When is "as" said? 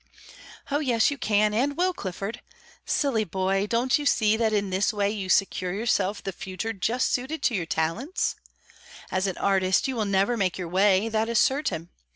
9.11-9.27